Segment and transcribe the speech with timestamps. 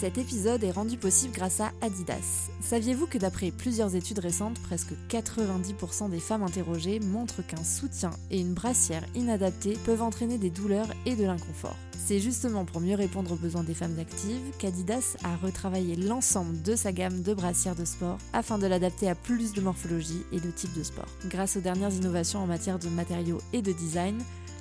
[0.00, 2.50] Cet épisode est rendu possible grâce à Adidas.
[2.60, 8.38] Saviez-vous que d'après plusieurs études récentes, presque 90% des femmes interrogées montrent qu'un soutien et
[8.38, 11.74] une brassière inadaptée peuvent entraîner des douleurs et de l'inconfort?
[11.96, 16.76] C'est justement pour mieux répondre aux besoins des femmes actives qu'Adidas a retravaillé l'ensemble de
[16.76, 20.50] sa gamme de brassières de sport afin de l'adapter à plus de morphologie et de
[20.52, 21.08] type de sport.
[21.26, 24.16] Grâce aux dernières innovations en matière de matériaux et de design,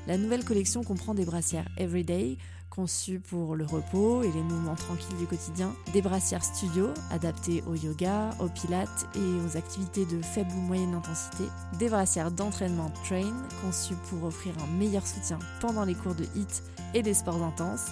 [0.07, 2.37] la nouvelle collection comprend des brassières Everyday,
[2.69, 7.75] conçues pour le repos et les mouvements tranquilles du quotidien, des brassières studio adaptées au
[7.75, 11.45] yoga, au pilates et aux activités de faible ou moyenne intensité,
[11.79, 16.63] des brassières d'entraînement train conçues pour offrir un meilleur soutien pendant les cours de HIT
[16.93, 17.87] et des sports intenses,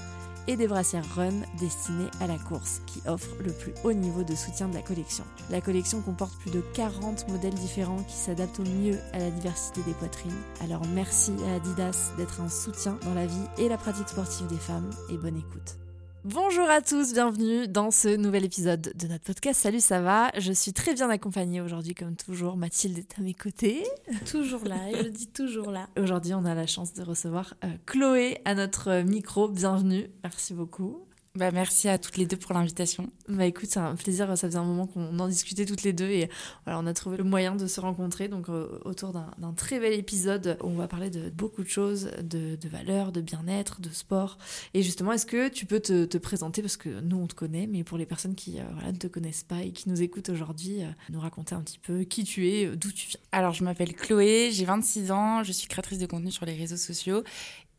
[0.47, 4.35] et des brassières Run destinées à la course, qui offrent le plus haut niveau de
[4.35, 5.23] soutien de la collection.
[5.49, 9.81] La collection comporte plus de 40 modèles différents qui s'adaptent au mieux à la diversité
[9.83, 10.31] des poitrines.
[10.61, 14.57] Alors merci à Adidas d'être un soutien dans la vie et la pratique sportive des
[14.57, 15.84] femmes, et bonne écoute.
[16.25, 19.61] Bonjour à tous, bienvenue dans ce nouvel épisode de notre podcast.
[19.61, 20.31] Salut, ça va?
[20.39, 22.57] Je suis très bien accompagnée aujourd'hui, comme toujours.
[22.57, 23.83] Mathilde est à mes côtés.
[24.31, 25.87] Toujours là, je dis toujours là.
[25.99, 29.49] Aujourd'hui, on a la chance de recevoir euh, Chloé à notre micro.
[29.49, 31.05] Bienvenue, merci beaucoup.
[31.35, 33.09] Bah, merci à toutes les deux pour l'invitation.
[33.27, 36.09] Bah écoute, c'est un plaisir, ça faisait un moment qu'on en discutait toutes les deux
[36.09, 36.29] et
[36.63, 39.91] voilà, on a trouvé le moyen de se rencontrer donc euh, autour d'un très bel
[39.91, 43.89] épisode où on va parler de beaucoup de choses, de, de valeurs, de bien-être, de
[43.89, 44.37] sport.
[44.73, 46.61] Et justement, est-ce que tu peux te, te, présenter?
[46.61, 49.07] Parce que nous on te connaît, mais pour les personnes qui euh, voilà, ne te
[49.07, 52.47] connaissent pas et qui nous écoutent aujourd'hui, euh, nous raconter un petit peu qui tu
[52.47, 53.19] es, d'où tu viens.
[53.33, 56.77] Alors je m'appelle Chloé, j'ai 26 ans, je suis créatrice de contenu sur les réseaux
[56.77, 57.23] sociaux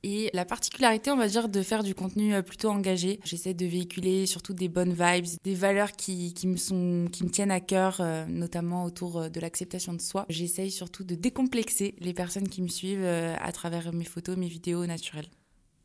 [0.07, 3.19] et la particularité, on va dire, de faire du contenu euh, plutôt engagé.
[3.25, 7.51] J'essaie de véhiculer surtout des bonnes vibes, des valeurs qui, me, sont, qui me tiennent
[7.51, 10.25] à cœur, euh, notamment autour euh, de l'acceptation de soi.
[10.29, 14.87] J'essaye surtout de décomplexer les personnes qui me suivent à travers mes photos, mes vidéos
[14.87, 15.29] naturelles.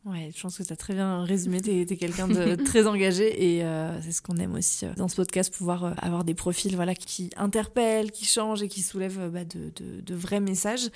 [0.04, 1.62] Ouais, je pense que tu as très bien résumé.
[1.62, 5.08] Tu es, quelqu'un de très engagé et euh, c'est ce qu'on aime aussi euh, dans
[5.08, 9.30] ce podcast, pouvoir euh, avoir des profils voilà, qui interpellent, qui changent et qui soulèvent
[9.30, 10.90] bah, de, de, de, vrais messages.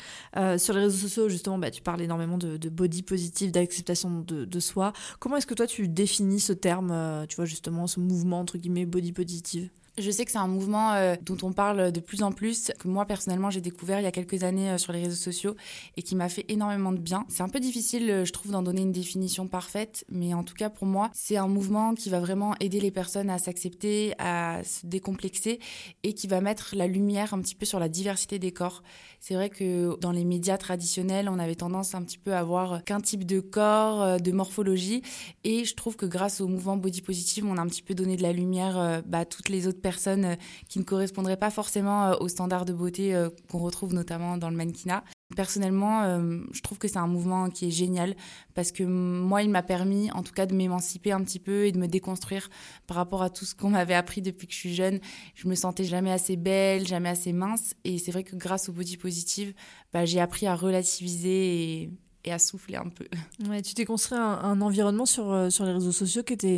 [0.58, 4.44] sur les réseaux sociaux, justement, bah, tu parles énormément de, de body positive, d'acceptation de,
[4.44, 4.91] de, soi.
[5.19, 8.88] Comment est-ce que toi tu définis ce terme, tu vois, justement, ce mouvement, entre guillemets,
[8.88, 9.69] body positive?
[9.97, 12.88] Je sais que c'est un mouvement euh, dont on parle de plus en plus, que
[12.88, 15.56] moi personnellement j'ai découvert il y a quelques années euh, sur les réseaux sociaux
[15.95, 17.25] et qui m'a fait énormément de bien.
[17.29, 20.53] C'est un peu difficile, euh, je trouve, d'en donner une définition parfaite, mais en tout
[20.53, 24.63] cas pour moi, c'est un mouvement qui va vraiment aider les personnes à s'accepter, à
[24.63, 25.59] se décomplexer
[26.03, 28.83] et qui va mettre la lumière un petit peu sur la diversité des corps.
[29.22, 32.83] C'est vrai que dans les médias traditionnels, on avait tendance un petit peu à voir
[32.83, 35.01] qu'un type de corps, de morphologie,
[35.44, 38.17] et je trouve que grâce au mouvement body positive, on a un petit peu donné
[38.17, 40.35] de la lumière bah, à toutes les autres personnes euh,
[40.68, 44.50] qui ne correspondraient pas forcément euh, aux standards de beauté euh, qu'on retrouve notamment dans
[44.50, 45.03] le mannequinat.
[45.35, 46.19] Personnellement,
[46.51, 48.16] je trouve que c'est un mouvement qui est génial
[48.53, 51.72] parce que moi, il m'a permis en tout cas de m'émanciper un petit peu et
[51.72, 52.47] de me déconstruire
[52.85, 55.00] par rapport à tout ce qu'on m'avait appris depuis que je suis jeune.
[55.34, 58.72] Je me sentais jamais assez belle, jamais assez mince et c'est vrai que grâce au
[58.72, 59.56] body positive,
[59.91, 61.90] bah, j'ai appris à relativiser et,
[62.25, 63.06] et à souffler un peu.
[63.50, 66.58] Ouais, tu t'es construit un, environnement sur, euh, sur les réseaux sociaux qui était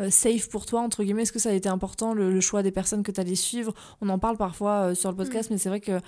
[0.00, 1.22] euh, safe pour toi, entre guillemets.
[1.22, 3.74] Est-ce que ça a été important, le, choix des personnes que tu allais suivre?
[4.00, 5.54] On en parle parfois euh, sur le podcast, mm.
[5.54, 6.00] mais c'est vrai que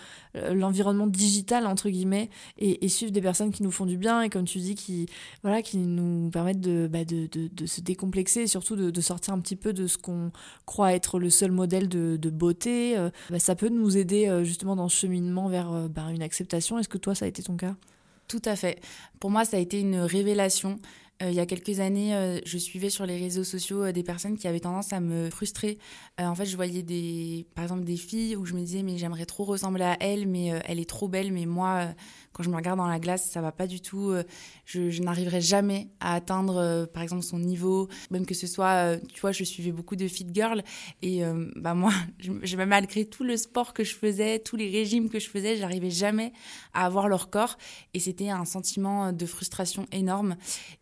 [0.52, 4.44] l'environnement digital, entre guillemets, et, suivre des personnes qui nous font du bien et, comme
[4.44, 5.06] tu dis, qui,
[5.42, 9.34] voilà, qui nous permettent de, bah, de, de, de, se décomplexer et surtout de, sortir
[9.34, 10.30] un petit peu de ce qu'on
[10.66, 12.96] croit être le seul modèle de, beauté,
[13.30, 16.78] bah, ça peut nous aider justement dans ce cheminement vers bah, une acceptation.
[16.78, 17.74] Est-ce que toi, ça a été ton cas?
[18.30, 18.80] Tout à fait.
[19.18, 20.78] Pour moi, ça a été une révélation.
[21.20, 24.04] Euh, il y a quelques années, euh, je suivais sur les réseaux sociaux euh, des
[24.04, 25.78] personnes qui avaient tendance à me frustrer.
[26.18, 29.26] en fait, je voyais des, par exemple des filles où je me disais mais j'aimerais
[29.26, 31.88] trop ressembler à elle, mais elle est trop belle, mais moi
[32.32, 34.10] quand je me regarde dans la glace, ça va pas du tout.
[34.10, 34.22] Euh,
[34.64, 37.88] je, n'arriverai jamais à atteindre, euh, par exemple, son niveau.
[38.10, 40.62] Même que ce soit, euh, tu vois, je suivais beaucoup de fit girls
[41.02, 41.22] et
[41.56, 45.28] bah moi, je, malgré tout le sport que je faisais, tous les régimes que je
[45.28, 46.32] faisais, j'arrivais jamais
[46.72, 47.58] à avoir leur corps
[47.94, 50.36] et c'était un sentiment de frustration énorme.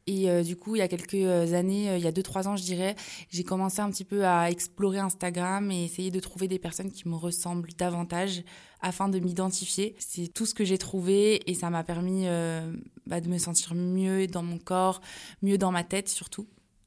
[0.06, 2.62] Et du coup, il y a quelques années, il y a deux trois ans, je
[2.62, 2.94] dirais,
[3.30, 7.08] j'ai commencé un petit peu à explorer Instagram et essayer de trouver des personnes qui
[7.08, 8.42] me ressemblent davantage
[8.80, 9.94] afin de m'identifier.
[9.98, 12.72] C'est tout ce que j'ai trouvé et ça m'a permis euh,
[13.06, 15.00] bah, de me sentir mieux dans mon corps,
[15.42, 16.46] mieux dans ma tête surtout.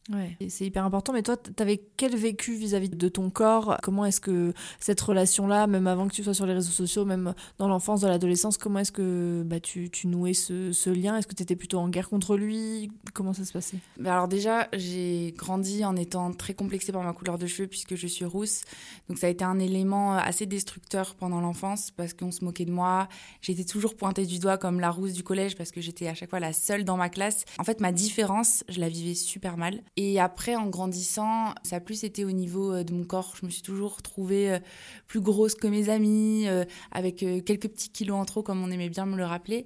[0.10, 1.14] Ouais, c'est hyper important.
[1.14, 3.78] Mais toi, tu avais quel vécu vis-à-vis de ton corps?
[3.84, 7.34] Comment est-ce que cette relation-là, même avant que tu sois sur les réseaux sociaux, même
[7.60, 11.18] dans l'enfance, dans l'adolescence, comment est-ce que bah, tu, tu nouais ce, ce lien?
[11.18, 12.90] Est-ce que tu étais plutôt en guerre contre lui?
[13.14, 13.78] Comment ça se passait?
[14.00, 17.96] Bah, Alors déjà, j'ai grandi en étant très complexée par ma couleur de cheveux puisque
[17.96, 18.62] je suis rousse.
[19.08, 22.72] Donc ça a été un élément assez destructeur pendant l'enfance parce qu'on se moquait de
[22.72, 23.08] moi.
[23.42, 26.32] J'étais toujours pointée du doigt comme la rousse du collège parce que j'étais à chaque
[26.32, 27.46] fois la seule dans ma classe.
[27.60, 29.84] En fait, ma différence, je la vivais super mal.
[29.98, 33.34] Et après, en grandissant, ça a plus été au niveau euh, de mon corps.
[33.40, 34.60] Je me suis toujours trouvée euh,
[35.08, 36.46] plus grosse que mes amis,
[36.92, 39.66] avec quelques petits kilos en trop, comme on aimait bien me le rappeler.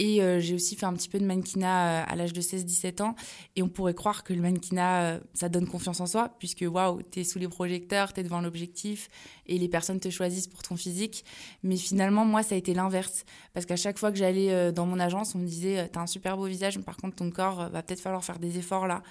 [0.00, 3.02] Et euh, j'ai aussi fait un petit peu de mannequinat euh, à l'âge de 16-17
[3.02, 3.14] ans.
[3.54, 7.02] Et on pourrait croire que le mannequinat, euh, ça donne confiance en soi, puisque waouh,
[7.02, 9.10] t'es sous les projecteurs, t'es devant l'objectif,
[9.50, 11.24] et les personnes te choisissent pour ton physique.
[11.62, 13.24] Mais finalement, moi, ça a été l'inverse.
[13.52, 16.36] Parce qu'à chaque fois que j'allais dans mon agence, on me disait, t'as un super
[16.36, 19.02] beau visage, mais par contre, ton corps va peut-être falloir faire des efforts là.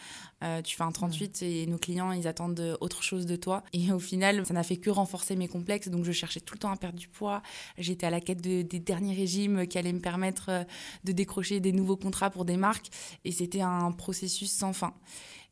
[0.64, 3.64] tu fais un 38 et nos clients, ils attendent autre chose de toi.
[3.74, 5.90] Et au final, ça n'a fait que renforcer mes complexes.
[5.90, 7.42] Donc, je cherchais tout le temps à perdre du poids.
[7.78, 10.66] J'étais à la quête des derniers régimes qui allaient me permettre
[11.04, 12.88] de décrocher des nouveaux contrats pour des marques.
[13.26, 14.94] Et c'était un processus sans fin.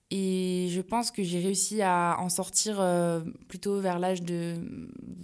[0.10, 3.20] Et je pense que j'ai réussi à en sortir euh,
[3.50, 4.56] plutôt vers l'âge de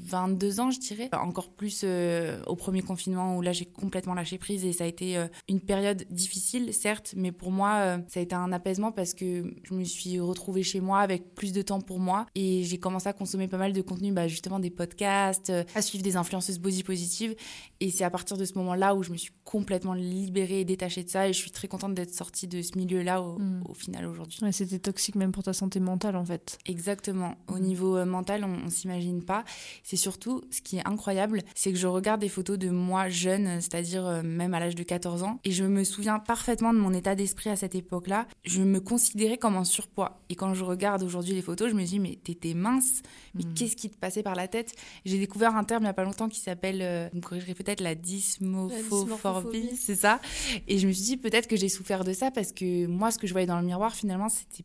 [0.06, 1.10] 22 ans, je dirais.
[1.14, 4.88] Encore plus euh, au premier confinement où là j'ai complètement lâché prise et ça a
[4.88, 9.14] été euh, une période difficile, certes, mais pour moi ça a été un apaisement parce
[9.14, 12.78] que je me suis retrouvée chez moi avec plus de temps pour moi et j'ai
[12.78, 16.60] commencé à consommer pas mal de contenu, bah, justement des podcasts, à suivre des influenceuses
[16.60, 17.36] body positives.
[17.80, 21.04] Et c'est à partir de ce moment-là où je me suis complètement libérée et détachée
[21.04, 23.64] de ça et je suis très contente d'être sortie de ce milieu-là au, mm.
[23.76, 24.40] final aujourd'hui
[24.80, 26.58] toxique même pour ta santé mentale en fait.
[26.66, 27.36] Exactement.
[27.48, 27.62] Au mm.
[27.62, 29.44] niveau euh, mental, on, s'imagine pas.
[29.84, 33.62] C'est surtout ce qui est incroyable, c'est que je regarde des photos de moi jeune,
[33.62, 36.94] c'est-à-dire euh, même à l'âge de 14 ans, et je me souviens parfaitement de mon
[36.94, 38.28] état d'esprit à cette époque-là.
[38.44, 40.22] Je me considérais comme un surpoids.
[40.30, 43.02] Et quand je regarde aujourd'hui les photos, je me dis mais t'étais mince,
[43.34, 43.54] mais mm.
[43.54, 44.74] qu'est-ce qui te passait par la tête?
[45.06, 47.54] J'ai découvert un terme il y a pas longtemps qui s'appelle, euh, vous me corrigerez
[47.54, 50.20] peut-être la dysmorphophobie, c'est ça?
[50.68, 53.18] Et je me suis dit peut-être que j'ai souffert de ça parce que moi ce
[53.18, 54.63] que je voyais dans le miroir finalement c'était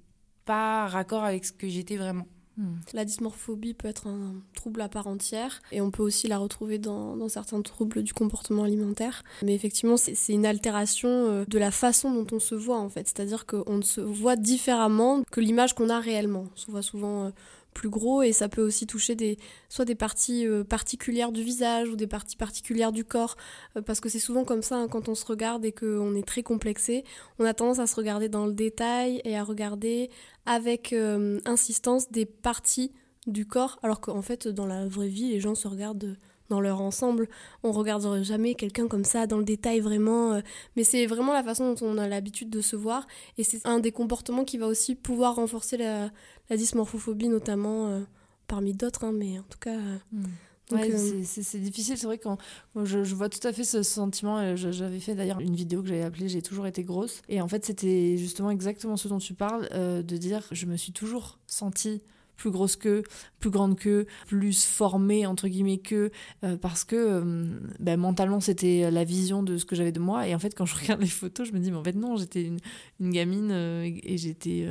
[0.49, 2.27] pas raccord avec ce que j'étais vraiment.
[2.57, 2.79] Hmm.
[2.95, 6.79] La dysmorphobie peut être un trouble à part entière et on peut aussi la retrouver
[6.79, 9.23] dans, certains troubles du comportement alimentaire.
[9.45, 13.07] Mais effectivement, c'est une altération euh, de la façon dont on se voit en fait.
[13.07, 16.47] C'est-à-dire qu'on se voit différemment que l'image qu'on a réellement.
[16.53, 17.31] On se voit souvent euh,
[17.75, 19.39] plus gros et ça peut aussi toucher des,
[19.69, 23.37] soit des parties euh, particulières du visage ou des parties particulières du corps.
[23.77, 26.27] Euh, parce que c'est souvent comme ça hein, quand on se regarde et qu'on est
[26.27, 27.05] très complexé
[27.39, 30.11] on a tendance à se regarder dans le détail et à regarder
[30.47, 32.93] avec euh, insistance des parties
[33.27, 33.79] du corps.
[33.83, 36.17] Alors qu'en fait dans la vraie vie les gens se regardent
[36.49, 37.29] dans leur ensemble.
[37.63, 40.41] On regarderait jamais quelqu'un comme ça dans le détail vraiment, euh,
[40.77, 43.07] mais c'est vraiment la façon dont on a l'habitude de se voir
[43.37, 46.11] et c'est un des comportements qui va aussi pouvoir renforcer la,
[46.51, 48.01] la dysmorphophobie notamment euh,
[48.47, 49.77] parmi d'autres, hein, mais en tout cas.
[49.77, 51.25] Euh, hmm.
[51.25, 52.29] c'est difficile, c'est vrai que
[52.85, 54.55] je, je, vois tout à fait ce sentiment.
[54.57, 57.23] J'avais fait d'ailleurs une vidéo que j'avais appelée J'ai toujours été grosse.
[57.29, 60.93] Et en fait, c'était justement exactement ce dont tu parles, de dire je me suis
[60.93, 62.03] toujours sentie
[62.39, 63.03] plus grosse que,
[63.41, 66.11] plus grande que, plus formée entre guillemets que,
[66.45, 67.45] euh, parce que euh,
[67.81, 70.27] ben, mentalement c'était la vision de ce que j'avais de moi.
[70.27, 72.17] Et en fait, quand je regarde les photos, je me dis, mais en fait, non,
[72.17, 72.59] j'étais une,
[73.01, 74.67] gamine euh, et j'étais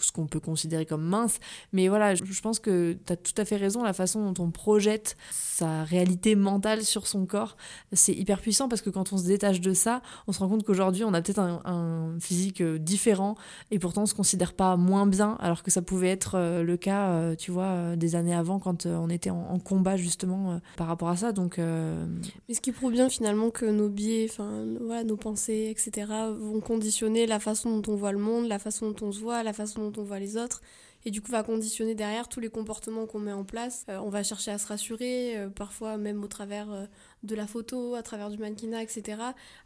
[0.00, 1.38] ce qu'on peut considérer comme mince.
[1.72, 4.50] Mais voilà, je, pense que tu as tout à fait raison, la façon dont on
[4.50, 7.56] projette sa réalité mentale sur son corps,
[7.92, 10.64] c'est hyper puissant parce que quand on se détache de ça, on se rend compte
[10.64, 13.36] qu'aujourd'hui, on a peut-être un, un, physique différent
[13.70, 16.78] et pourtant on se considère pas moins bien alors que ça pouvait être le le
[16.78, 20.60] cas, euh, tu vois, euh, des années avant quand euh, on était en, combat justement
[20.76, 21.32] par rapport à ça.
[21.32, 26.10] Donc, Mais ce qui prouve bien finalement que nos biais, enfin voilà, nos pensées, etc.,
[26.38, 29.42] vont conditionner la façon dont on voit le monde, la façon dont on se voit,
[29.42, 30.60] la façon dont on voit les autres
[31.04, 33.84] et du coup va conditionner derrière tous les comportements qu'on met en place.
[33.88, 36.68] on va chercher à se rassurer, parfois même au travers
[37.24, 39.18] de la photo, à travers du mannequinat, etc.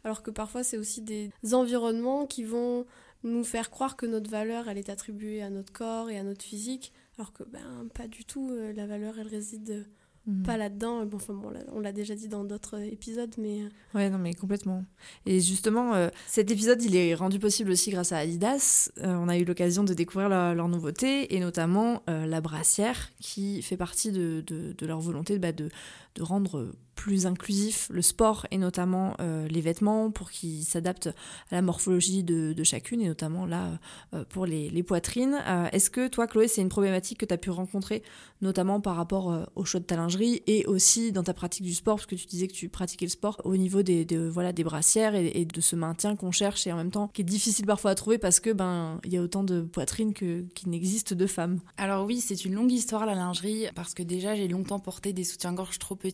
[0.03, 2.87] Alors que parfois c'est aussi des environnements qui vont
[3.23, 6.43] nous faire croire que notre valeur, elle est attribuée à notre corps et à notre
[6.43, 8.49] physique, alors que ben, pas du tout.
[8.51, 9.87] Euh, la valeur, elle réside
[10.27, 10.43] mhm.
[10.43, 11.05] pas là-dedans.
[11.05, 13.61] Bon, enfin, bon, on l'a déjà dit dans d'autres épisodes, mais...
[13.61, 14.85] Euh, ouais, non, mais complètement.
[15.25, 18.91] Et justement, euh, cet épisode, il est rendu possible aussi grâce à Adidas.
[19.01, 24.11] on a eu l'occasion de découvrir leur, nouveauté, et notamment la brassière, qui fait partie
[24.11, 25.69] de, de, leur volonté bah, de,
[26.17, 31.07] de rendre plus inclusif le sport et notamment euh, les vêtements pour qu'ils s'adaptent
[31.51, 33.79] à la morphologie de, chacune et notamment là
[34.13, 35.37] euh, pour les, poitrines.
[35.47, 38.01] Euh, est-ce que toi Chloé c'est une problématique que tu as pu rencontrer
[38.41, 41.97] notamment par rapport au choix de ta lingerie et aussi dans ta pratique du sport?
[41.97, 45.15] Parce que tu disais que tu pratiquais le sport au niveau des, voilà, des brassières
[45.15, 47.95] et, de ce maintien qu'on cherche et en même temps qui est difficile parfois à
[47.95, 51.59] trouver parce que ben il y a autant de poitrines qu'il n'existe de femmes.
[51.77, 55.23] Alors oui c'est une longue histoire la lingerie parce que déjà j'ai longtemps porté des
[55.23, 56.06] soutiens-gorge trop petits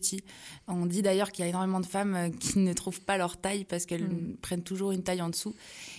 [0.68, 3.36] On dit d'ailleurs qu'il y a énormément de femmes euh, qui ne trouvent pas leur
[3.36, 4.36] taille parce qu'elles Mm.
[4.42, 5.54] prennent toujours une taille en dessous.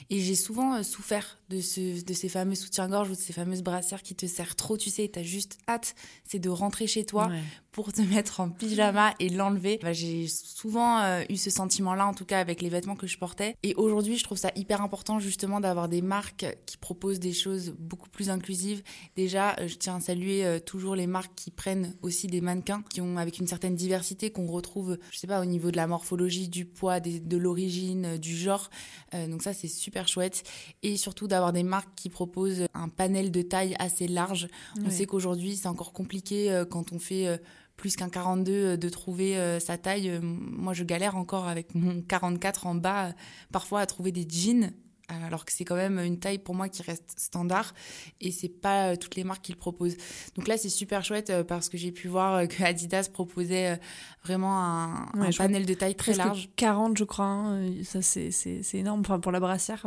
[0.09, 3.61] Et j'ai souvent euh, souffert de, ce, de ces fameux soutiens-gorge ou de ces fameuses
[3.61, 7.27] brassières qui te serrent trop, tu sais, t'as juste hâte, c'est de rentrer chez toi
[7.27, 7.41] Ouais.
[7.71, 9.79] pour te mettre en pyjama et l'enlever.
[9.81, 13.17] Bah, j'ai souvent euh, eu ce sentiment-là, en tout cas avec les vêtements que je
[13.17, 13.55] portais.
[13.63, 17.75] Et aujourd'hui, je trouve ça hyper important justement d'avoir des marques qui proposent des choses
[17.77, 18.81] beaucoup plus inclusives.
[19.15, 22.83] Déjà, euh, je tiens à saluer euh, toujours les marques qui prennent aussi des mannequins
[22.89, 25.87] qui ont avec une certaine diversité qu'on retrouve, je sais pas, au niveau de la
[25.87, 28.69] morphologie, du poids, des- de l'origine, du genre.
[29.13, 30.43] Euh, donc ça, c'est super chouette.
[30.83, 34.47] Et surtout d'avoir des marques qui proposent un panel de taille assez large.
[34.83, 37.37] On sait qu'aujourd'hui, c'est encore compliqué euh, quand on fait euh,
[37.75, 40.19] plus qu'un 42 euh, de trouver sa taille.
[40.21, 43.13] Moi, je galère encore avec mon 44 en bas,
[43.51, 44.71] parfois à trouver des jeans.
[45.07, 47.73] Alors que c'est quand même une taille pour moi qui reste standard
[48.21, 49.97] et c'est pas euh, toutes les marques qui le proposent.
[50.35, 53.79] Donc là c'est super chouette euh, parce que j'ai pu voir euh, que Adidas proposait
[54.23, 56.49] vraiment un, Ouais, panel de taille très large.
[56.55, 57.25] 40, je crois.
[57.25, 57.69] hein.
[57.83, 58.31] Ça, c'est
[58.73, 59.01] énorme.
[59.01, 59.85] Enfin, pour la brassière,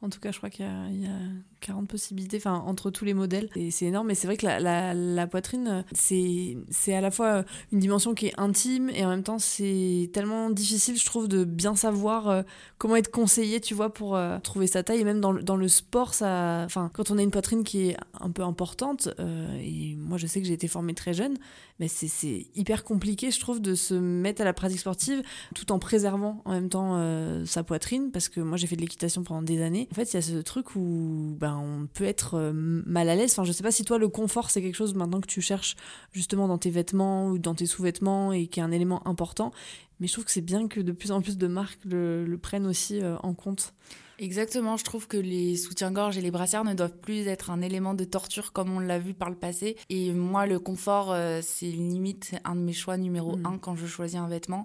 [0.00, 1.18] en tout cas, je crois qu'il y, a- il y a
[1.60, 3.48] 40 possibilités enfin, entre tous les modèles.
[3.56, 4.06] Et c'est énorme.
[4.06, 8.26] Mais c'est vrai que la, la- la poitrine, c'est à la fois une dimension qui
[8.28, 12.44] est intime et en même temps, c'est tellement difficile, je trouve, de bien savoir
[12.78, 14.16] comment être conseillé, tu vois, pour
[14.52, 15.00] trouver sa taille.
[15.00, 17.88] Et même dans, le- dans le sport, ça, enfin, quand on a une poitrine qui
[17.88, 21.36] est un peu importante, euh, et moi, je sais que j'ai été formée très jeune,
[21.80, 25.22] mais c'est- hyper compliqué, je trouve, de se mettre à la pratique sportive
[25.54, 28.82] tout en préservant en même temps euh, sa poitrine, parce que moi j'ai fait de
[28.82, 29.88] l'équitation pendant des années.
[29.90, 33.16] En fait, il y a ce truc où ben, on peut être euh, mal à
[33.16, 33.32] l'aise.
[33.32, 35.74] Enfin, je sais pas si toi le confort c'est quelque chose maintenant que tu cherches
[36.12, 39.50] justement dans tes vêtements ou dans tes sous-vêtements et qui est un élément important.
[39.98, 42.66] Mais je trouve que c'est bien que de plus en plus de marques le, prennent
[42.66, 43.72] aussi en compte.
[44.22, 47.92] Exactement, je trouve que les soutiens-gorge et les brassières ne doivent plus être un élément
[47.92, 49.76] de torture comme on l'a vu par le passé.
[49.90, 53.46] Et moi, le confort, euh, c'est limite un de mes choix numéro Mm.
[53.46, 54.64] un quand je choisis un vêtement,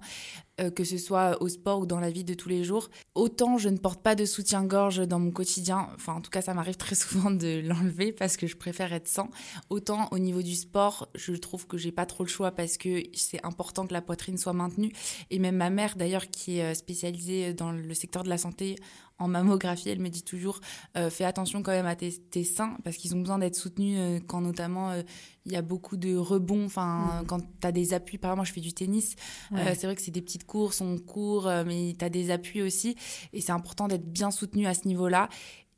[0.76, 2.90] que ce soit au sport ou dans la vie de tous les jours.
[3.16, 6.54] Autant je ne porte pas de soutien-gorge dans mon quotidien, enfin en tout cas ça
[6.54, 9.30] m'arrive très souvent de l'enlever parce que je préfère être sans.
[9.70, 13.04] Autant au niveau du sport, je trouve que j'ai pas trop le choix parce que
[13.14, 14.92] c'est important que la poitrine soit maintenue.
[15.30, 18.76] Et même ma mère d'ailleurs qui est euh, spécialisée dans le secteur de la santé
[19.20, 20.60] en mammographie, elle me dit toujours
[20.96, 22.12] euh, fais attention quand même à tes,
[22.44, 25.02] seins parce qu'ils ont besoin d'être soutenus euh, quand notamment euh,
[25.48, 27.28] il y a beaucoup de rebonds, enfin Mhm.
[27.28, 29.16] quand tu as des appuis, par exemple moi je fais du tennis,
[29.54, 32.30] euh, c'est vrai que c'est des petites courses, on court, euh, mais tu as des
[32.32, 32.96] appuis aussi
[33.34, 35.30] et c'est important d'être bien soutenu à ce niveau-là.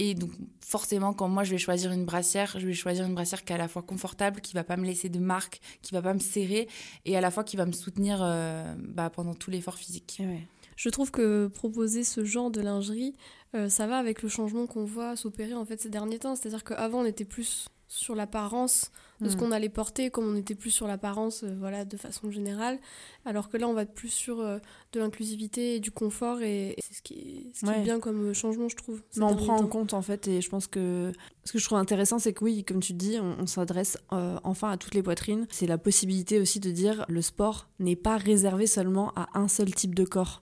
[0.02, 0.32] Et donc
[0.66, 3.56] forcément quand moi je vais choisir une brassière, je vais choisir une brassière qui est
[3.56, 6.20] à la fois confortable, qui va pas me laisser de marque, qui va pas me
[6.20, 6.68] serrer
[7.06, 10.18] et à la fois qui va me soutenir euh, bah, pendant tout l'effort physique.
[10.22, 10.48] Ouais.
[10.78, 13.14] Je trouve que proposer ce genre de lingerie,
[13.54, 16.36] euh, ça va avec le changement qu'on voit s'opérer en fait ces derniers temps.
[16.38, 19.40] C'est-à-dire qu'avant on était plus sur l'apparence de ce Mm.
[19.40, 22.80] qu'on allait porter, comme on était plus sur l'apparence, euh, voilà, de façon générale.
[23.26, 24.60] Alors que là, on va être plus sur euh,
[24.94, 27.80] de l'inclusivité et du confort, et, et c'est ce qui est, ce qui Ouais.
[27.80, 29.02] est bien comme changement, je trouve.
[29.18, 31.12] Mais on prend en compte en fait, et je pense que
[31.44, 34.40] ce que je trouve intéressant, c'est que oui, comme tu dis, on, on s'adresse euh,
[34.46, 35.48] enfin à toutes les poitrines.
[35.50, 39.74] C'est la possibilité aussi de dire le sport n'est pas réservé seulement à un seul
[39.74, 40.42] type de corps.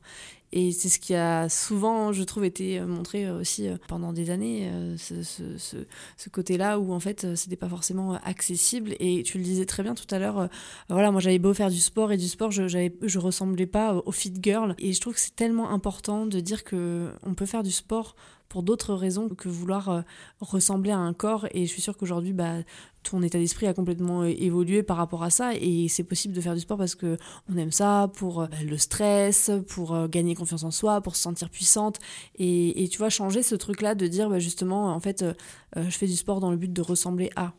[0.54, 4.30] Et c'est ce qui a souvent, je trouve, été montré euh, aussi euh, pendant des
[4.30, 8.96] années, euh, ce, ce- ce- côté-là où en fait euh, c'était pas forcément euh, accessible.
[9.00, 10.48] Et tu le disais très bien tout à l'heure, euh,
[10.90, 14.12] voilà, moi j'avais beau faire du sport et du sport, je, je ressemblais pas au
[14.12, 14.76] fit girl.
[14.80, 18.16] Et je trouve que c'est tellement important de dire que on peut faire du sport
[18.50, 20.02] pour d'autres raisons que vouloir euh,
[20.40, 21.48] ressembler à un corps.
[21.52, 22.56] Et je suis sûre qu'aujourd'hui, bah,
[23.04, 25.54] ton état d'esprit a complètement euh, évolué par rapport à ça.
[25.56, 27.18] Et c'est possible de faire du sport parce que
[27.50, 31.50] on aime ça, pour euh, le stress, pour gagner confiance en soi, pour se sentir
[31.50, 32.00] puissante.
[32.36, 35.26] Et, et tu vois, changer ce truc-là de dire, bah, justement, en fait,
[35.76, 37.54] je fais du sport dans le but de ressembler à.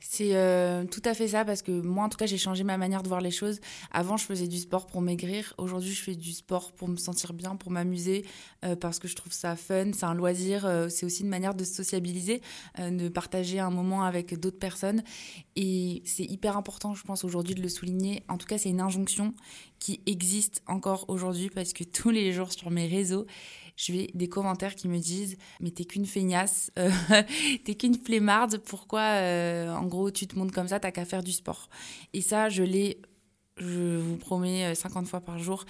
[0.00, 2.78] C'est euh, tout à fait ça parce que moi, en tout cas, j'ai changé ma
[2.78, 3.60] manière de voir les choses.
[3.90, 5.54] Avant, je faisais du sport pour maigrir.
[5.58, 8.24] Aujourd'hui, je fais du sport pour me sentir bien, pour m'amuser,
[8.64, 9.92] euh, parce que je trouve ça fun.
[9.92, 10.66] C'est un loisir.
[10.66, 12.40] euh, c'est aussi une manière de se sociabiliser,
[12.78, 15.02] de partager un moment avec d'autres personnes.
[15.56, 18.22] Et c'est hyper important, je pense, aujourd'hui de le souligner.
[18.28, 19.34] En tout cas, c'est une injonction
[19.78, 23.26] qui existe encore aujourd'hui parce que tous les jours sur mes réseaux,
[23.78, 26.90] je vais des commentaires qui me disent mais t'es qu'une feignasse, euh,
[27.64, 31.22] t'es qu'une flemmarde, pourquoi euh, en gros tu te montres comme ça, t'as qu'à faire
[31.22, 31.70] du sport.
[32.12, 33.00] Et ça, je l'ai,
[33.56, 35.64] je vous promets, euh, 50 fois par jour,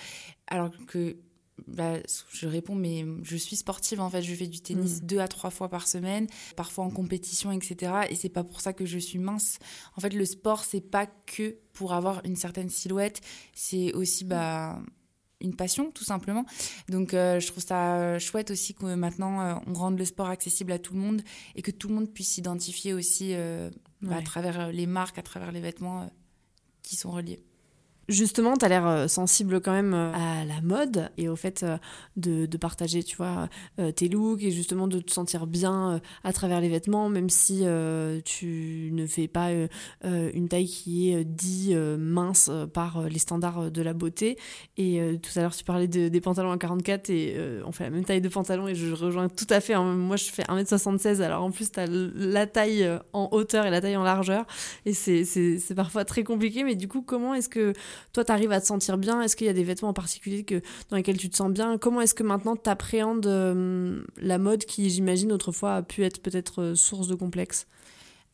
[0.46, 1.18] alors que
[1.66, 1.98] bah,
[2.32, 5.06] je réponds mais je suis sportive en fait, je fais du tennis Mm.
[5.06, 7.92] deux à trois fois par semaine, parfois en compétition, etc.
[8.10, 9.58] Et c'est pas pour ça que je suis mince.
[9.96, 13.20] En fait, le sport c'est pas que pour avoir une certaine silhouette,
[13.54, 14.80] c'est aussi bah
[15.40, 16.44] une passion tout simplement.
[16.88, 20.28] Donc euh, je trouve ça euh, chouette aussi que maintenant euh, on rende le sport
[20.28, 21.22] accessible à tout le monde
[21.54, 23.70] et que tout le monde puisse s'identifier aussi euh,
[24.02, 26.10] bah, à travers les marques, à travers les vêtements
[26.82, 27.40] qui sont reliés.
[28.08, 31.62] Justement, tu as l'air euh, sensible quand même euh, à la mode et au fait
[31.62, 31.76] euh,
[32.16, 33.48] de, de partager, tu vois,
[33.96, 37.64] tes looks et justement de te sentir bien à travers les vêtements, même si
[38.24, 39.50] tu ne fais pas
[40.02, 44.36] une taille qui est dit mince par les standards de la beauté.
[44.76, 48.04] Et tout à l'heure, tu parlais des pantalons à 44 et on fait la même
[48.04, 49.74] taille de pantalon et je rejoins tout à fait.
[49.74, 49.94] Hein.
[49.94, 53.80] Moi, je fais 1m76, alors en plus, tu as la taille en hauteur et la
[53.80, 54.46] taille en largeur
[54.86, 56.64] et c'est parfois très compliqué.
[56.64, 57.72] Mais du coup, comment est-ce que
[58.12, 59.22] toi, tu arrives à te sentir bien?
[59.22, 60.44] Est-ce qu'il y a des vêtements en particulier
[60.90, 61.78] dans lesquels tu te sens bien?
[61.78, 66.20] Comment est-ce que maintenant tu appréhendes euh, la mode qui, j'imagine, autrefois a pu être
[66.22, 67.66] peut-être euh, source de complexe?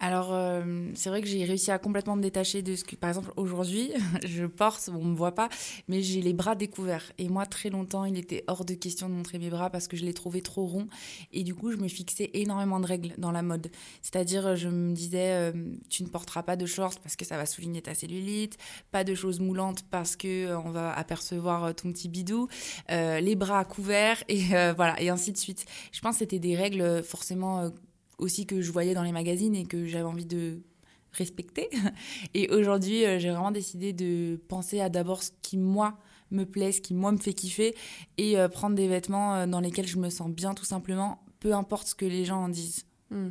[0.01, 3.11] Alors, euh, c'est vrai que j'ai réussi à complètement me détacher de ce que, par
[3.11, 3.93] exemple, aujourd'hui,
[4.27, 5.49] je porte, on me voit pas,
[5.89, 7.13] mais j'ai les bras découverts.
[7.19, 9.97] Et moi, très longtemps, il était hors de question de montrer mes bras parce que
[9.97, 10.89] je les trouvais trop ronds.
[11.33, 13.71] Et du coup, je me fixais énormément de règles dans la mode.
[14.03, 15.53] C'est-à-dire, je me disais, euh,
[15.89, 18.59] tu ne porteras pas de shorts parce que ça va souligner ta cellulite,
[18.91, 22.49] pas de choses moulantes parce que euh, on va apercevoir ton petit bidou,
[22.89, 24.43] les bras couverts et
[24.77, 25.65] voilà, et ainsi de suite.
[25.93, 27.71] Je pense que c'était des règles forcément
[28.19, 30.61] aussi que je voyais dans les magazines et que j'avais envie de
[31.13, 31.71] respecter.
[32.35, 35.97] Et aujourd'hui, euh, j'ai vraiment décidé de penser à d'abord ce qui, moi,
[36.31, 37.75] me plaît, ce qui, moi, me fait kiffer,
[38.19, 41.55] et euh, prendre des vêtements euh, dans lesquels je me sens bien, tout simplement, peu
[41.55, 42.85] importe ce que les gens en disent.
[43.11, 43.31] Hmm.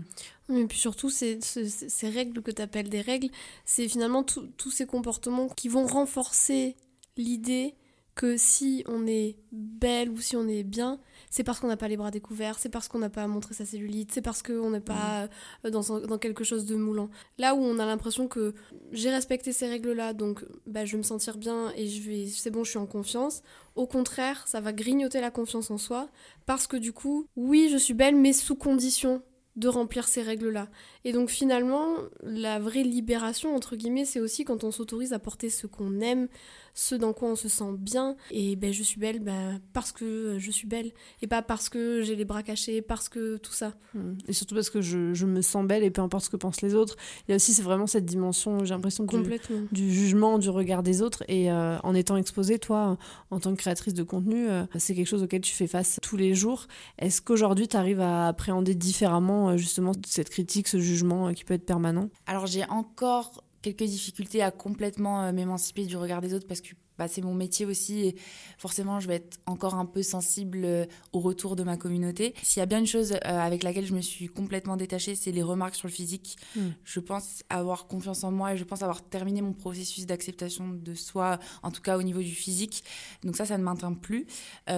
[0.49, 3.29] Mais puis surtout, ces, ces, règles que tu appelles des règles,
[3.65, 6.75] c'est finalement tous ces comportements qui vont renforcer
[7.17, 7.75] l'idée
[8.15, 11.87] que si on est belle ou si on est bien, c'est parce qu'on n'a pas
[11.87, 14.79] les bras découverts, c'est parce qu'on n'a pas montré sa cellulite, c'est parce qu'on n'est
[14.79, 15.27] pas
[15.65, 17.09] euh, dans, dans, quelque chose de moulant.
[17.39, 18.53] Là où on a l'impression que
[18.91, 22.51] j'ai respecté ces règles-là, donc bah, je vais me sentir bien et je vais, c'est
[22.51, 23.41] bon, je suis en confiance.
[23.75, 26.09] Au contraire, ça va grignoter la confiance en soi
[26.45, 29.23] parce que du coup, oui, je suis belle, mais sous condition
[29.55, 30.67] de remplir ces règles-là.
[31.03, 35.49] Et donc finalement, la vraie libération, entre guillemets, c'est aussi quand on s'autorise à porter
[35.49, 36.27] ce qu'on aime,
[36.73, 38.15] ce dans quoi on se sent bien.
[38.31, 40.91] Et ben, je suis belle ben, parce que je suis belle.
[41.21, 43.73] Et pas parce que j'ai les bras cachés, parce que tout ça.
[43.93, 44.13] Mmh.
[44.27, 46.61] Et surtout parce que je, je, me sens belle et peu importe ce que pensent
[46.61, 46.95] les autres.
[47.27, 49.39] Il y a aussi, c'est vraiment cette dimension, j'ai l'impression, du,
[49.71, 51.23] du, jugement, du regard des autres.
[51.27, 52.97] Et euh, en étant exposée, toi,
[53.29, 56.17] en tant que créatrice de contenu, euh, c'est quelque chose auquel tu fais face tous
[56.17, 56.67] les jours.
[56.97, 61.53] Est-ce qu'aujourd'hui, tu arrives à appréhender différemment euh, justement cette critique, ce jugement qui peut
[61.53, 62.09] être permanent?
[62.25, 66.75] Alors j'ai encore quelques difficultés à complètement euh, m'émanciper du regard des autres parce que
[66.97, 68.15] bah, c'est mon métier aussi et
[68.57, 72.33] forcément je vais être encore un peu sensible euh, au retour de ma communauté.
[72.43, 75.31] S'il y a bien une chose euh, avec laquelle je me suis complètement détachée, c'est
[75.31, 76.37] les remarques sur le physique.
[76.55, 76.69] Hmm.
[76.83, 80.93] Je pense avoir confiance en moi et je pense avoir terminé mon processus d'acceptation de
[80.93, 82.83] soi, en tout cas au niveau du physique.
[83.23, 84.25] Donc ça, ça ne m'atteint plus.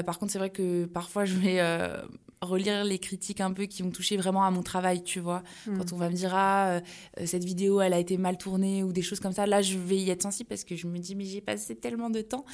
[0.05, 1.59] par contre, c'est vrai que parfois je vais
[2.41, 5.43] relire les critiques un peu qui vont toucher vraiment à mon travail, tu vois.
[5.67, 5.77] Hmm.
[5.77, 8.93] Quand on va me dire, ah, euh, cette vidéo, elle a été mal tournée ou
[8.93, 11.15] des choses comme ça, là, je vais y être sensible parce que je me dis,
[11.15, 12.45] mais j'ai passé tellement de temps.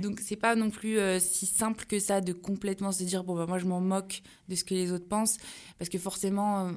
[0.00, 3.34] Donc, c'est pas non plus euh, si simple que ça de complètement se dire, bon,
[3.34, 5.38] bah, moi, je m'en moque de ce que les autres pensent.
[5.78, 6.72] Parce que forcément, euh,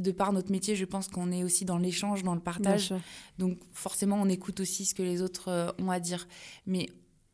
[0.00, 2.94] de par notre métier, je pense qu'on est aussi dans l'échange, dans le partage.
[3.38, 6.26] Donc, forcément, on écoute aussi ce que les autres ont à dire.
[6.66, 6.88] Mais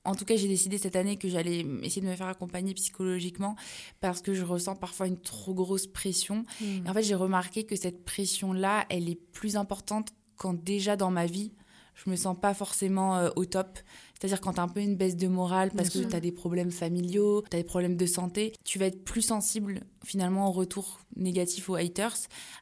[0.08, 3.56] en tout cas, j'ai décidé cette année que j'allais essayer de me faire accompagner psychologiquement
[4.00, 6.44] parce que je ressens parfois une trop grosse pression.
[6.60, 6.88] Hmm.
[6.88, 11.26] en fait, j'ai remarqué que cette pression-là, elle est plus importante quand déjà dans ma
[11.26, 11.52] vie,
[11.94, 13.78] je me sens pas forcément euh, au top.
[14.18, 16.32] C'est-à-dire quand tu as un peu une baisse de morale parce que tu as des
[16.32, 20.52] problèmes familiaux, tu as des problèmes de santé, tu vas être plus sensible finalement au
[20.52, 22.16] retour négatif aux haters.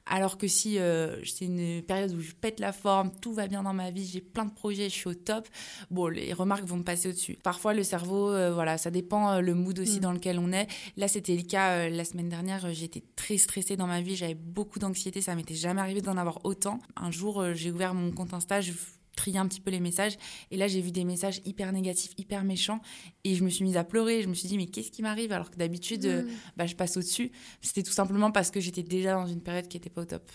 [0.07, 3.63] Alors que si euh, c'est une période où je pète la forme, tout va bien
[3.63, 5.49] dans ma vie, j'ai plein de projets, je suis au top,
[5.91, 7.39] bon, les remarques vont me passer au-dessus.
[7.43, 10.03] Parfois, le cerveau, euh, voilà, ça dépend euh, le mood aussi mm.
[10.03, 10.67] dans lequel on est.
[10.97, 14.79] Là, c'était le cas la semaine dernière, j'étais très stressée dans ma vie, j'avais beaucoup
[14.79, 16.81] d'anxiété, ça m'était jamais arrivé d'en avoir autant.
[16.97, 18.73] Un jour, j'ai ouvert mon compte Insta, je
[19.17, 20.17] trier un petit peu les messages.
[20.51, 22.81] Et là, j'ai vu des messages hyper négatifs, hyper méchants.
[23.25, 24.23] Et je me suis mise à pleurer.
[24.23, 26.29] Je me suis dit, mais qu'est-ce qui m'arrive Alors que d'habitude, mm.
[26.57, 27.33] bah, je passe au-dessus.
[27.61, 30.31] C'était tout simplement parce que j'étais déjà dans une période qui n'était pas au top.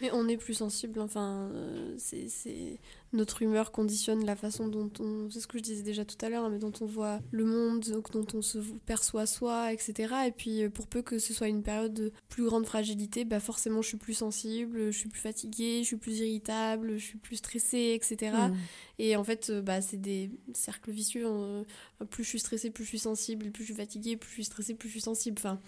[0.00, 2.78] Mais on est plus sensible, enfin, euh, c'est
[3.12, 6.28] notre humeur conditionne la façon dont on, c'est ce que je disais déjà tout à
[6.28, 10.14] l'heure, hein, mais dont on voit le monde, dont on se perçoit soi, etc.
[10.26, 13.40] Et puis euh, pour peu que ce soit une période de plus grande fragilité, bah
[13.40, 17.18] forcément je suis plus sensible, je suis plus fatiguée, je suis plus irritable, je suis
[17.18, 18.32] plus stressée, etc.
[18.32, 18.54] Mm.
[18.98, 21.26] Et en fait, euh, bah, c'est des cercles vicieux.
[21.26, 21.64] Hein.
[22.10, 24.44] Plus je suis stressée, plus je suis sensible, plus je suis fatiguée, plus je suis
[24.44, 25.36] stressée, plus je suis sensible.
[25.38, 25.60] Enfin,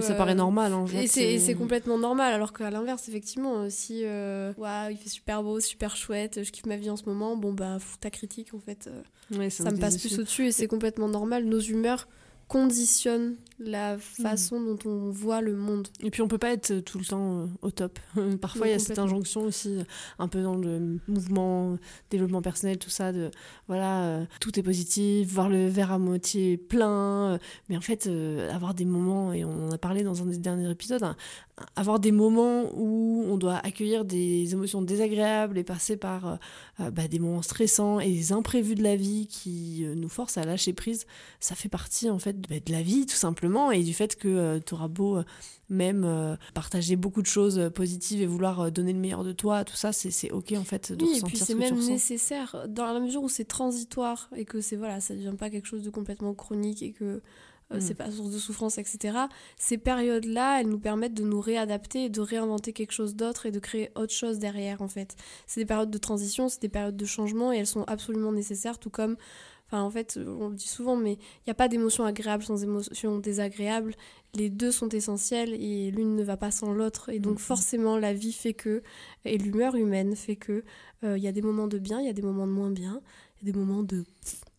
[0.00, 0.72] ça paraît normal.
[0.72, 4.52] En et c'est complètement normal, alors qu'à l'inverse, effectivement, si euh,
[4.90, 7.78] il fait super beau, super chouette, je kiffe ma vie en ce moment, bon bah,
[7.78, 8.88] fous ta critique en fait.
[8.88, 11.44] Euh, ça me passe plus au-dessus et c'est complètement normal.
[11.44, 12.08] Nos humeurs
[12.52, 15.88] conditionne la façon dont on voit le monde.
[16.00, 17.98] Et puis on peut pas être tout le temps euh, au top.
[18.40, 19.78] Parfois il y a cette injonction aussi,
[20.18, 21.78] un peu dans le mouvement,
[22.10, 23.30] développement personnel, tout ça, de
[23.68, 27.32] voilà, euh, tout est positif, voir le verre à moitié plein.
[27.32, 27.38] Euh,
[27.68, 28.08] mais en fait,
[28.50, 31.16] avoir des moments, et on en a parlé dans un des derniers épisodes, hein,
[31.76, 36.38] avoir des moments où on doit accueillir des émotions désagréables et passer par
[36.78, 40.72] bah, des moments stressants et des imprévus de la vie qui nous forcent à lâcher
[40.72, 41.06] prise,
[41.40, 44.60] ça fait partie en fait de la vie tout simplement et du fait que euh,
[44.64, 45.24] tu auras beau euh,
[45.68, 49.76] même euh, partager beaucoup de choses positives et vouloir donner le meilleur de toi, tout
[49.76, 53.22] ça, c'est ok en fait de oui, et puis c'est même nécessaire dans la mesure
[53.22, 56.82] où c'est transitoire et que c'est voilà, ça devient pas quelque chose de complètement chronique
[56.82, 57.22] et que
[57.70, 57.80] mm.
[57.80, 59.16] c'est pas source de souffrance, etc.
[59.56, 63.58] Ces périodes-là, elles nous permettent de nous réadapter, de réinventer quelque chose d'autre et de
[63.58, 65.16] créer autre chose derrière, en fait.
[65.46, 68.78] C'est des périodes de transition, c'est des périodes de changement et elles sont absolument nécessaires,
[68.78, 69.16] tout comme
[69.80, 73.18] en fait, on le dit souvent, mais il n'y a pas d'émotion agréable sans émotion
[73.18, 73.94] désagréable.
[74.34, 77.08] Les deux sont essentiels et l'une ne va pas sans l'autre.
[77.08, 77.42] Et donc, mm-hmm.
[77.42, 78.82] forcément, la vie fait que,
[79.24, 80.64] et l'humeur humaine fait que,
[81.04, 82.70] euh, il y a des moments de bien, il y a des moments de moins
[82.70, 83.00] bien,
[83.40, 84.04] il y a des moments de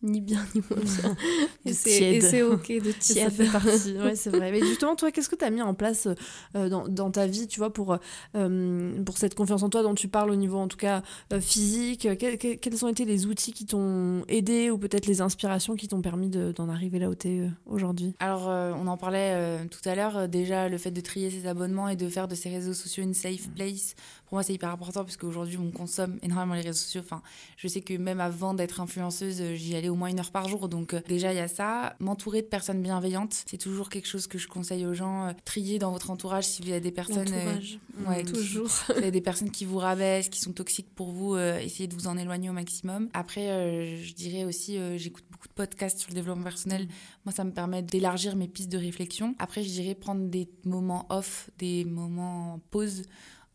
[0.02, 1.16] ni bien ni moins bien.
[1.64, 3.24] et c'est ok de tiède.
[3.24, 4.52] Ça fait partie, ouais, c'est vrai.
[4.52, 6.08] Mais justement, toi, qu'est-ce que tu as mis en place
[6.54, 7.96] euh, dans, dans, ta vie, tu vois, pour,
[8.36, 11.02] euh, pour cette confiance en toi dont tu parles au niveau, en tout cas,
[11.32, 12.06] euh, physique?
[12.18, 16.28] Quels ont été les outils qui t'ont aidé ou peut-être les inspirations qui t'ont permis
[16.28, 18.14] d'en arriver là où tu es aujourd'hui?
[18.18, 21.96] Alors, on en parlait tout à l'heure, déjà, le fait de trier ses abonnements et
[21.96, 23.94] de faire de ses réseaux sociaux une safe place.
[24.26, 27.02] Pour moi, c'est hyper important parce qu'aujourd'hui, on consomme énormément les réseaux sociaux.
[27.04, 27.22] Enfin,
[27.56, 30.68] je sais que même avant d'être influenceuse, j'y allais au moins une heure par jour.
[30.68, 31.96] Donc euh, déjà, il y a ça.
[32.00, 35.28] M'entourer de personnes bienveillantes, c'est toujours quelque chose que je conseille aux gens.
[35.28, 37.32] Euh, trier dans votre entourage si vous avez des personnes...
[37.32, 38.68] Euh, ouais, toujours.
[38.88, 42.06] Vous avez des personnes qui vous rabaissent, qui sont toxiques pour vous, essayez de vous
[42.06, 43.08] en éloigner au maximum.
[43.12, 46.88] Après, je dirais aussi, j'écoute beaucoup de podcasts sur le développement personnel.
[47.24, 49.34] Moi, ça me permet d'élargir mes pistes de réflexion.
[49.38, 53.02] Après, je dirais prendre des moments off, des moments pause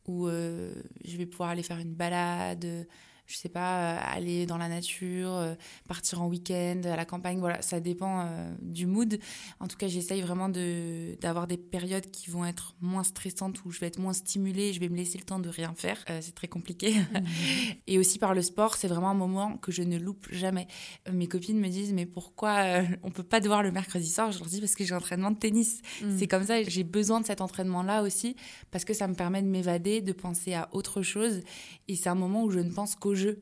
[0.08, 2.88] où je vais pouvoir aller faire une balade,
[3.30, 5.54] je sais pas, euh, aller dans la nature, euh,
[5.88, 9.20] partir en week-end, à la campagne, voilà, ça dépend euh, du mood.
[9.60, 13.72] En tout cas, j'essaye vraiment de, d'avoir des périodes qui vont être moins stressantes, où
[13.72, 16.04] je vais être moins stimulée, je vais me laisser le temps de rien faire.
[16.22, 16.96] c'est très compliqué.
[16.96, 17.26] Mhm.
[17.88, 20.68] et aussi par le sport, c'est vraiment un moment que je ne loupe jamais.
[21.12, 24.32] mes copines me disent, mais pourquoi on peut pas devoir le mercredi soir?
[24.32, 25.82] Je leur dis, parce que j'ai entraînement de tennis.
[26.02, 26.18] Mhm.
[26.18, 28.36] C'est comme ça, j'ai besoin de cet entraînement-là aussi,
[28.72, 31.42] parce que ça me permet de m'évader, de penser à autre chose.
[31.88, 33.42] Et c'est un moment où je ne pense qu'au jeu.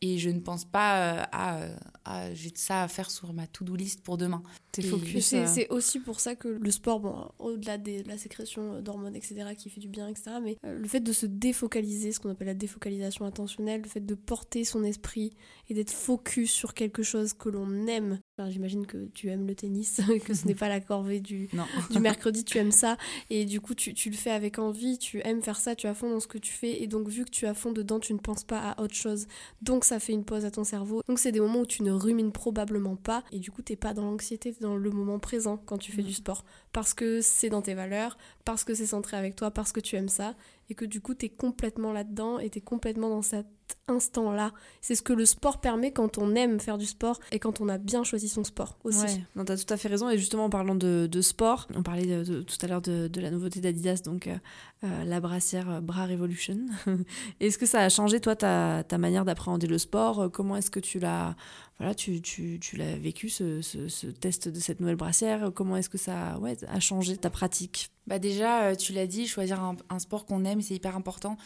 [0.00, 1.66] Et je ne pense pas à,
[2.04, 4.42] à j'ai ça à faire sur ma to-do list pour demain.
[4.80, 5.32] focus.
[5.32, 5.44] Euh.
[5.46, 9.70] C'est aussi pour ça que le sport, bon, au-delà de la sécrétion d'hormones, etc., qui
[9.70, 12.54] fait du bien, etc., mais euh, le fait de se défocaliser, ce qu'on appelle la
[12.54, 15.32] défocalisation attentionnelle, le fait de porter son esprit
[15.68, 20.00] et d'être focus sur quelque chose que l'on aime J'imagine que tu aimes le tennis,
[20.24, 21.48] que ce n'est pas la corvée du,
[21.90, 22.96] du mercredi, tu aimes ça.
[23.30, 25.94] Et du coup, tu, tu, le fais avec envie, tu aimes faire ça, tu à
[25.94, 26.82] fond dans ce que tu fais.
[26.82, 29.26] Et donc, vu que tu à fond dedans, tu ne penses pas à autre chose.
[29.62, 31.02] Donc, ça fait une pause à ton cerveau.
[31.08, 33.24] Donc, c'est des moments où tu ne rumines probablement pas.
[33.32, 35.78] Et du coup, tu n'es pas dans l'anxiété, tu es dans le moment présent quand
[35.78, 36.44] tu fais du sport.
[36.72, 39.94] Parce que c'est dans tes valeurs, parce que c'est centré avec toi, parce que tu
[39.96, 40.34] aimes ça.
[40.70, 43.46] Et que du coup, tu es complètement là-dedans et tu es complètement dans cette
[43.88, 44.52] instant-là.
[44.80, 47.68] C'est ce que le sport permet quand on aime faire du sport et quand on
[47.68, 49.00] a bien choisi son sport aussi.
[49.00, 50.08] Ouais, non, t'as tout à fait raison.
[50.08, 54.00] Et justement, en parlant de, sport, on parlait tout à l'heure de, la nouveauté d'Adidas,
[54.02, 54.36] donc euh,
[54.84, 56.58] euh, la brassière Bra Revolution.
[57.40, 60.30] est-ce que ça a changé, toi, ta, ta manière d'appréhender le sport?
[60.32, 61.36] Comment est-ce que tu l'as
[61.78, 65.88] voilà, tu, tu, tu l'as vécu, ce, ce, test de cette nouvelle brassière Comment est-ce
[65.88, 67.90] que ça ouais, a changé ta pratique?
[68.08, 71.36] Bah Déjà, euh, tu l'as dit, choisir un, sport qu'on aime, c'est hyper important.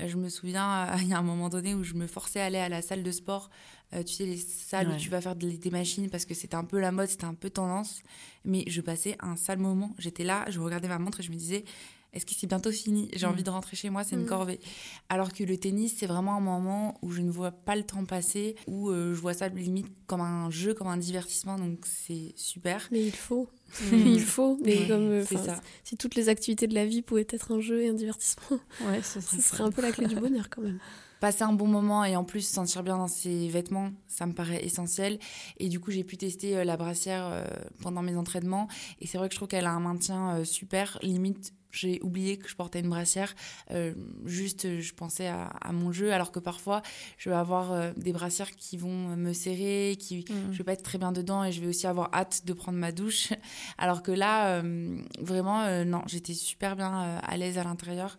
[0.00, 2.46] Euh, je me souviens, il y a un moment donné où je me forçais à
[2.46, 3.50] aller à la salle de sport.
[3.92, 6.64] Euh, tu sais, les salles où tu vas faire des machines parce que c'était un
[6.64, 8.02] peu la mode, c'était un peu tendance.
[8.46, 9.94] Mais je passais un sale moment.
[9.98, 11.64] J'étais là, je regardais ma montre et je me disais
[12.12, 13.08] est-ce que c'est bientôt fini?
[13.14, 13.44] J'ai envie mm.
[13.44, 14.26] de rentrer chez moi, c'est une mm.
[14.26, 14.60] corvée.
[15.08, 18.04] Alors que le tennis, c'est vraiment un moment où je ne vois pas le temps
[18.04, 22.34] passer, où euh, je vois ça limite comme un jeu, comme un divertissement, donc c'est
[22.36, 22.86] super.
[22.92, 23.48] Mais il faut.
[23.90, 23.94] Mm.
[24.06, 24.58] il faut.
[24.62, 25.60] Mais comme, euh, ça.
[25.84, 29.00] si toutes les activités de la vie pouvaient être un jeu et un divertissement, ouais,
[29.02, 30.80] ce serait, un peu la clé du bonheur quand même
[31.20, 34.32] passer un bon moment et en plus se sentir bien dans ses vêtements, ça me
[34.32, 35.20] paraît essentiel.
[35.58, 37.46] Et du coup, j'ai pu tester euh, la brassière
[37.80, 38.66] pendant mes entraînements.
[39.00, 40.98] Et c'est vrai que je trouve qu'elle a un maintien super.
[41.00, 43.34] Limite, j'ai oublié que je portais une brassière.
[43.70, 46.82] Euh, juste, je pensais à, mon jeu, alors que parfois,
[47.18, 50.52] je vais avoir euh, des brassières qui vont me serrer, qui, mmh.
[50.52, 52.78] je vais pas être très bien dedans et je vais aussi avoir hâte de prendre
[52.78, 53.32] ma douche.
[53.78, 58.18] Alors que là, euh, vraiment, non, j'étais super bien à l'aise à l'intérieur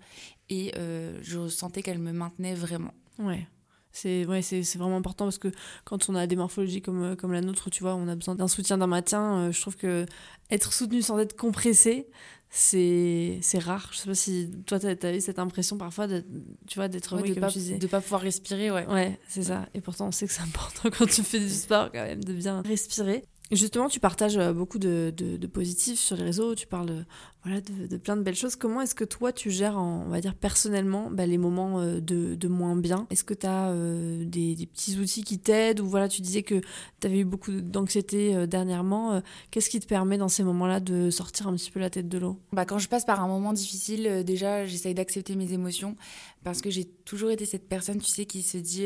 [0.49, 0.73] et
[1.21, 2.93] je sentais qu'elle me maintenait vraiment.
[3.19, 3.47] Ouais.
[3.93, 5.49] C'est ouais, c'est vraiment important parce que
[5.85, 8.47] quand on a des morphologies comme, comme la nôtre, tu vois, on a besoin d'un
[8.47, 9.51] soutien d'un matin.
[9.51, 10.05] je trouve que
[10.49, 12.07] être soutenu sans être compressé,
[12.53, 13.89] c'est rare.
[13.91, 16.23] Je sais pas si toi, tu as, eu cette impression parfois de,
[16.67, 18.71] tu vois, d'être ouais, de, pas, de pas pouvoir respirer.
[18.71, 19.67] Ouais, ouais c'est ça.
[19.73, 22.33] Et pourtant, on sait que c'est important quand tu fais du sport quand même de
[22.33, 23.23] bien respirer.
[23.51, 27.05] Justement, tu partages euh, beaucoup de, de, positifs sur les réseaux, tu parles de,
[27.43, 28.55] voilà, de, plein de belles choses.
[28.55, 32.47] Comment est-ce que toi, tu gères, on va dire personnellement, bah, les moments euh, de,
[32.47, 33.07] moins bien?
[33.09, 35.81] Est-ce que tu as euh, des, petits outils qui t'aident?
[35.81, 36.61] Ou voilà, tu disais que
[37.01, 39.21] tu avais eu beaucoup d'anxiété dernièrement.
[39.51, 42.17] Qu'est-ce qui te permet dans ces moments-là de sortir un petit peu la tête de
[42.17, 42.39] l'eau?
[42.53, 45.95] Bah, Quand je passe par un moment difficile, déjà, j'essaye d'accepter mes émotions
[46.43, 48.85] parce que j'ai toujours été cette personne, tu sais, qui se dit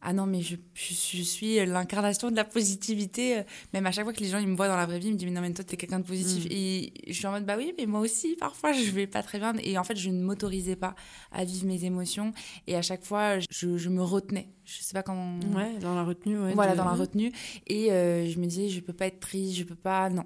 [0.00, 3.42] ah non, mais je, je, suis l'incarnation de la positivité.
[3.74, 5.12] Même à chaque fois que les gens ils me voient dans la vraie vie, ils
[5.12, 6.44] me disent, mais non, mais toi, t'es quelqu'un de positif.
[6.44, 6.52] Mm.
[6.52, 9.38] Et je suis en mode, bah oui, mais moi aussi, parfois, je vais pas très
[9.38, 9.54] bien.
[9.62, 10.94] Et en fait, je ne m'autorisais pas
[11.32, 12.32] à vivre mes émotions.
[12.66, 14.48] Et à chaque fois, je, je me retenais.
[14.64, 15.38] Je sais pas comment.
[15.54, 16.54] Ouais, dans la retenue, ouais.
[16.54, 17.32] Voilà, dans la retenue.
[17.66, 20.10] Et euh, je me disais, je peux pas être triste, je peux pas.
[20.10, 20.24] Non.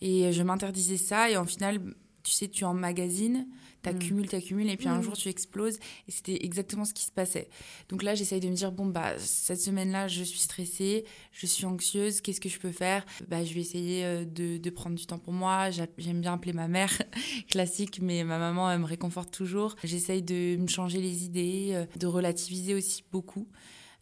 [0.00, 1.30] Et je m'interdisais ça.
[1.30, 1.80] Et en final,
[2.22, 3.46] tu sais, tu emmagasines
[3.84, 4.28] t'accumules, mm.
[4.28, 5.02] t'accumules, et puis un mm.
[5.02, 5.78] jour tu exploses.
[6.08, 7.48] Et c'était exactement ce qui se passait.
[7.88, 11.64] Donc là, j'essaye de me dire, bon, bah, cette semaine-là, je suis stressée, je suis
[11.64, 13.04] anxieuse, qu'est-ce que je peux faire?
[13.28, 15.70] Bah, Je vais essayer euh, de, de, prendre du temps pour moi.
[15.70, 16.90] J'aime bien appeler ma mère,
[17.48, 19.76] classique, mais ma maman, elle me réconforte toujours.
[19.84, 23.48] J'essaye de me changer les idées, euh, de relativiser aussi beaucoup,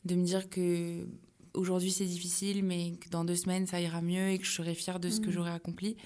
[0.04, 1.06] de me dire que
[1.54, 4.74] aujourd'hui c'est difficile, mais que dans deux semaines ça ira mieux et que je serai
[4.74, 5.32] fière de ce que mm.
[5.32, 5.96] j'aurai accompli.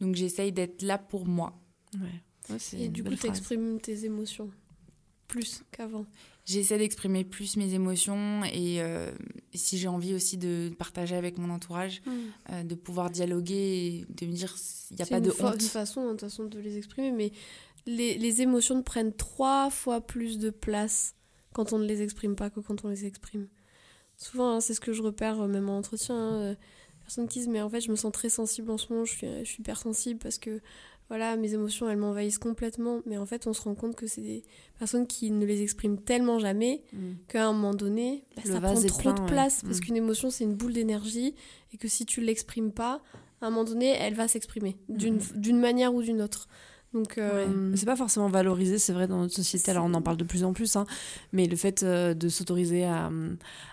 [0.00, 1.58] Donc j'essaye d'être là pour moi.
[1.94, 2.22] Ouais
[2.78, 4.50] et du coup, tu exprimes tes émotions
[5.26, 6.06] plus qu'avant.
[6.44, 9.10] J'essaie d'exprimer plus mes émotions et euh,
[9.54, 12.10] si j'ai envie aussi de partager avec mon entourage, hmm.
[12.50, 14.54] euh, de pouvoir dialoguer et de me dire
[14.90, 15.54] il n'y a pas de honte.
[15.56, 17.32] C'est une façon, hein, façon de les exprimer, mais
[17.86, 21.14] les, les, émotions prennent trois fois plus de place
[21.52, 23.48] quand on ne les exprime pas que quand on les exprime.
[24.18, 26.16] Souvent, hein, c'est ce que je repère euh, même en entretien.
[26.16, 26.56] Hein,
[27.00, 29.12] personnes qui disent mais en fait je me sens très sensible en ce moment, je
[29.12, 30.60] suis, je suis hyper sensible parce que
[31.14, 33.00] voilà, mes émotions, elles m'envahissent complètement.
[33.06, 34.42] Mais en fait, on se rend compte que c'est des
[34.80, 36.98] personnes qui ne les expriment tellement jamais mm.
[37.28, 39.62] qu'à un moment donné, bah, ça prend trop de place.
[39.62, 39.80] Parce mm.
[39.80, 41.36] qu'une émotion, c'est une boule d'énergie.
[41.72, 43.00] Et que si tu ne l'exprimes pas,
[43.40, 45.18] à un moment donné, elle va s'exprimer mm.
[45.36, 46.48] d'une manière ou d'une autre.
[46.94, 49.72] Donc, euh, C'est pas forcément valorisé, c'est vrai, dans notre société.
[49.72, 50.86] Alors, on en parle de plus en plus, hein,
[51.32, 53.10] mais le fait euh, de s'autoriser à,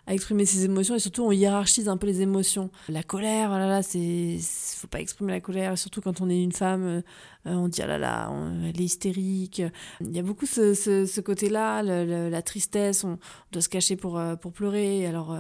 [0.08, 2.72] à, exprimer ses émotions, et surtout, on hiérarchise un peu les émotions.
[2.90, 4.40] La colère, voilà, oh là, c'est.
[4.76, 7.02] Faut pas exprimer la colère, surtout quand on est une femme, euh,
[7.46, 8.32] on dit, ah là là,
[8.68, 9.62] elle est hystérique.
[10.02, 13.18] Il y a beaucoup ce, ce, côté-là, la tristesse, on
[13.52, 15.06] doit se cacher pour, pour pleurer.
[15.06, 15.38] Alors,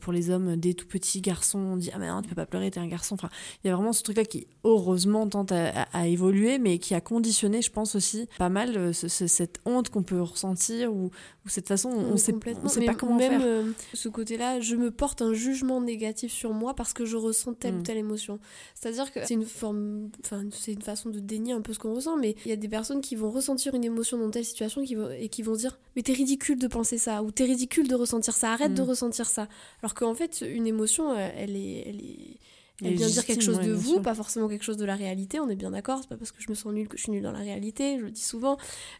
[0.00, 2.46] pour les hommes, des tout petits garçons, on dit, ah mais non, tu peux pas
[2.46, 3.14] pleurer, t'es un garçon.
[3.14, 3.30] Enfin,
[3.62, 7.00] il y a vraiment ce truc-là qui, heureusement, tente à, à évoluer, mais qui a
[7.00, 11.10] conditionner, je pense aussi, pas mal euh, cette honte qu'on peut ressentir ou,
[11.46, 13.40] cette façon, on ne sait, on sait pas comment même, faire.
[13.44, 17.54] Euh, ce côté-là, je me porte un jugement négatif sur moi parce que je ressens
[17.54, 17.82] telle ou mm.
[17.84, 18.40] telle émotion.
[18.74, 21.94] C'est-à-dire que c'est une forme, enfin, c'est une façon de dénier un peu ce qu'on
[21.94, 24.84] ressent, mais il y a des personnes qui vont ressentir une émotion dans telle situation
[24.84, 27.88] qui vont, et qui vont dire Mais t'es ridicule de penser ça, ou t'es ridicule
[27.88, 28.88] de ressentir ça, arrête de mm.
[28.88, 29.48] ressentir ça.
[29.82, 31.84] Alors qu'en fait, une émotion, euh, elle est.
[31.86, 32.36] Elle est
[32.84, 35.48] elle vient dire quelque chose de vous, pas forcément quelque chose de la réalité, on
[35.48, 37.22] est bien d'accord, c'est pas parce que je me sens nulle que je suis nulle
[37.22, 38.58] dans la réalité, je le dis souvent,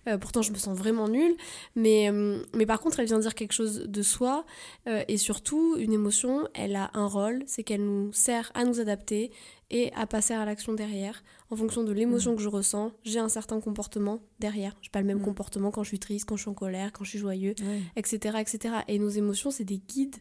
[0.08, 1.34] euh, pourtant je me sens vraiment nulle,
[1.74, 4.46] mais, euh, mais par contre elle vient dire quelque chose de soi,
[4.86, 8.80] euh, et surtout une émotion, elle a un rôle, c'est qu'elle nous sert à nous
[8.80, 9.30] adapter
[9.70, 11.22] et à passer à l'action derrière.
[11.50, 12.36] En fonction de l'émotion mm.
[12.36, 14.76] que je ressens, j'ai un certain comportement derrière.
[14.80, 15.24] Je pas le même mm.
[15.24, 17.54] comportement quand je suis triste, quand je suis en colère, quand je suis joyeux,
[17.94, 18.74] etc., etc.
[18.88, 20.16] Et nos émotions, c'est des guides,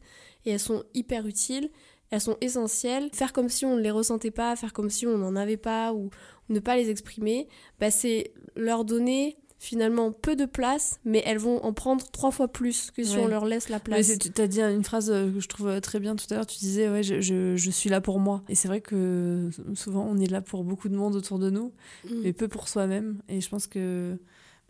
[0.46, 1.70] et elles sont hyper utiles
[2.12, 3.10] elles sont essentielles.
[3.14, 5.94] Faire comme si on ne les ressentait pas, faire comme si on n'en avait pas
[5.94, 6.10] ou,
[6.50, 7.48] ne pas les exprimer,
[7.80, 12.48] bah c'est leur donner finalement peu de place, mais elles vont en prendre trois fois
[12.48, 14.18] plus que si on leur laisse la place.
[14.18, 16.46] tu as dit une phrase euh, que je trouve euh, très bien tout à l'heure,
[16.46, 18.44] tu disais ouais je, je, suis là pour moi.
[18.50, 21.72] Et c'est vrai que souvent on est là pour beaucoup de monde autour de nous,
[22.04, 22.22] mm.
[22.24, 23.20] mais peu pour soi-même.
[23.30, 24.18] Et je pense que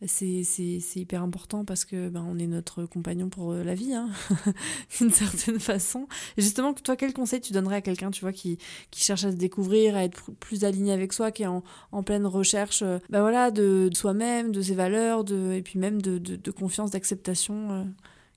[0.06, 4.10] c'est hyper important parce que ben, on est notre compagnon pour euh, la vie, hein,
[5.00, 6.08] d'une certaine façon.
[6.38, 8.58] Et justement, toi, quel conseil tu donnerais à quelqu'un, tu vois, qui,
[8.92, 12.04] qui cherche à se découvrir, à être plus aligné avec soi, qui est en, en
[12.04, 16.36] pleine recherche, ben voilà, de, soi-même, de ses valeurs, de, et puis même de, de,
[16.36, 17.72] de confiance, d'acceptation.
[17.72, 17.84] Euh,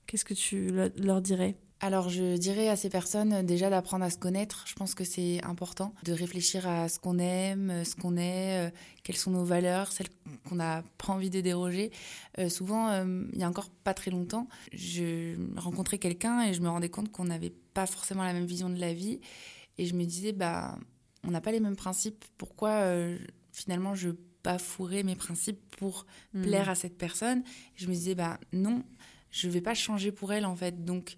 [0.07, 1.55] qu'est-ce que tu leur dirais?
[1.81, 4.65] Alors je dirais à ces personnes euh, déjà d'apprendre à se connaître.
[4.67, 8.67] Je pense que c'est important de réfléchir à ce qu'on aime, euh, ce qu'on est,
[8.67, 8.71] euh,
[9.03, 10.09] quelles sont nos valeurs, celles
[10.47, 11.91] qu'on n'a pas envie de déroger.
[12.49, 16.89] souvent, il y a encore pas très longtemps, je rencontrais quelqu'un et je me rendais
[16.89, 19.19] compte qu'on n'avait pas forcément la même vision de la vie.
[19.77, 20.77] Et je me disais, bah,
[21.25, 22.23] on n'a pas les mêmes principes.
[22.37, 22.83] Pourquoi
[23.51, 24.09] finalement je
[24.43, 26.43] bafouerais mes principes pour hmm.
[26.43, 27.43] plaire à cette personne?
[27.75, 28.83] Je me disais, bah non
[29.31, 30.83] je vais pas changer pour elle en fait.
[30.85, 31.15] Donc,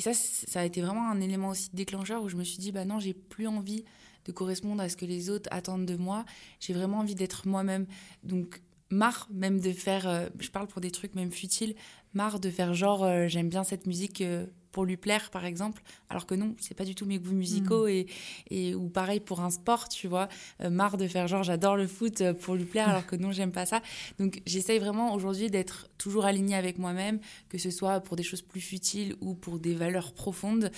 [0.00, 2.72] et ça, ça a été vraiment un élément aussi déclencheur où je me suis dit,
[2.72, 3.84] bah non, j'ai plus envie
[4.24, 6.24] de correspondre à ce que les autres attendent de moi.
[6.58, 7.86] J'ai vraiment envie d'être moi-même.
[8.24, 11.74] Donc, marre même de faire, euh, je parle pour des trucs même futiles,
[12.12, 15.82] marre de faire genre, euh, j'aime bien cette musique euh, pour lui plaire, par exemple,
[16.08, 17.90] alors que non, c'est pas du tout mes goûts musicaux, mm.
[17.90, 18.06] et,
[18.50, 20.28] et, ou pareil pour un sport, tu vois,
[20.70, 23.66] marre de faire genre, j'adore le foot pour lui plaire, alors que non, j'aime pas
[23.66, 23.82] ça.
[24.20, 28.42] Donc, j'essaye vraiment aujourd'hui d'être toujours alignée avec moi-même, que ce soit pour des choses
[28.42, 30.70] plus futiles ou pour des valeurs profondes,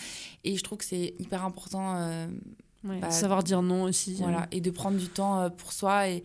[0.42, 2.29] et je trouve que c'est hyper important
[2.83, 4.14] bah, savoir dire non aussi.
[4.14, 6.22] Voilà, et de prendre du temps pour soi et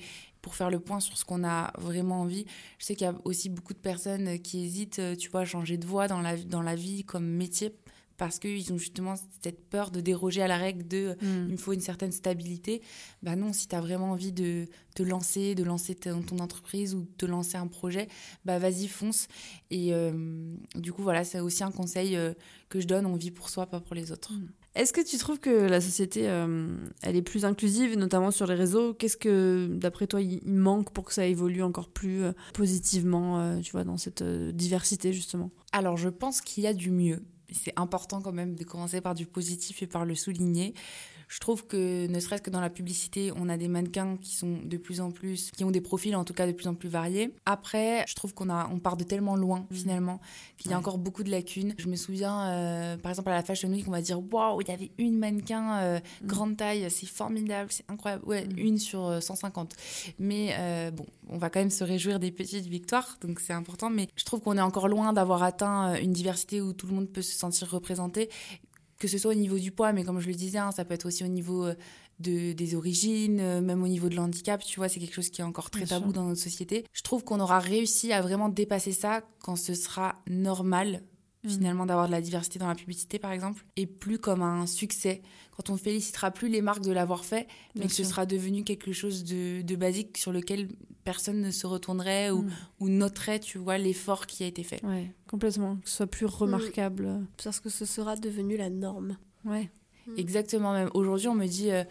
[0.48, 2.46] pour faire le point sur ce qu'on a vraiment envie.
[2.80, 5.46] Je sais qu'il y a aussi beaucoup de personnes qui hésitent, euh, tu vois, à
[5.46, 7.76] changer de voie dans la, dans la vie comme métier
[8.16, 11.48] parce qu'ils ont justement cette peur de déroger à la règle de mm.
[11.48, 12.82] il me faut une certaine stabilité.
[13.24, 16.96] Bah non, si tu as vraiment envie de te lancer, de lancer ton, ton entreprise
[16.96, 18.08] ou de te lancer un projet,
[18.46, 19.28] bah vas-y, fonce.
[19.70, 22.18] Et euh, du coup, voilà, c'est aussi un conseil
[22.70, 24.32] que je donne on vit pour soi, pas pour les autres.
[24.32, 24.48] Mm.
[24.78, 26.68] Est-ce que tu trouves que la société, euh,
[27.02, 28.94] elle est plus inclusive, notamment sur les réseaux?
[28.94, 33.60] Qu'est-ce que, d'après toi, il manque pour que ça évolue encore plus euh, positivement, euh,
[33.60, 35.50] tu vois, dans cette diversité, justement?
[35.72, 37.24] Alors, je pense qu'il y a du mieux.
[37.52, 40.76] C'est important quand même de commencer par du positif et par le souligner.
[41.28, 44.60] Je trouve que ne serait-ce que dans la publicité, on a des mannequins qui sont
[44.64, 46.88] de plus en plus, qui ont des profils en tout cas de plus en plus
[46.88, 47.34] variés.
[47.46, 49.76] Après, je trouve qu'on a, on part de tellement loin mmh.
[49.76, 50.22] finalement
[50.58, 51.74] qu'il y a encore beaucoup de lacunes.
[51.78, 54.70] Je me souviens, euh, par exemple à la Fashion Week, on va dire waouh, il
[54.70, 56.28] y avait une mannequin euh, mmh.
[56.28, 58.24] grande taille, c'est formidable, c'est incroyable.
[58.26, 58.58] Ouais, mmh.
[58.58, 59.74] une sur 150.
[59.74, 63.90] Euh, mais bon, on va quand même se réjouir des petites victoires, donc c'est important.
[63.90, 67.10] Mais je trouve qu'on est encore loin d'avoir atteint une diversité où tout le monde
[67.10, 68.30] peut se sentir représenté
[69.00, 70.94] que ce soit au niveau du poids, mais comme je le disais, hein, ça peut
[70.94, 71.76] être aussi au niveau euh,
[72.20, 75.42] de, des origines, euh, même au niveau de l'handicap, tu vois, c'est quelque chose qui
[75.42, 76.86] est encore très tabou dans notre société.
[76.94, 81.04] Je trouve qu'on aura réussi à vraiment dépasser ça quand ce sera normal,
[81.48, 81.52] mmh.
[81.52, 85.22] finalement, d'avoir de la diversité dans la publicité, par exemple, et plus comme un succès.
[85.56, 88.92] Quand on félicitera plus les marques de l'avoir fait, mais que ce sera devenu quelque
[88.92, 90.68] chose de, de basique sur lequel
[91.04, 92.52] personne ne se retournerait ou, mm.
[92.82, 94.84] ou noterait, tu vois, l'effort qui a été fait.
[94.84, 95.78] Ouais, complètement.
[95.78, 97.08] Que ce soit plus remarquable.
[97.08, 97.28] Mm.
[97.44, 99.18] Parce que ce sera devenu la norme.
[99.46, 99.72] Ouais.
[100.06, 100.14] Mm.
[100.18, 100.74] Exactement.
[100.74, 101.72] Même aujourd'hui, on me dit.
[101.72, 101.84] Euh,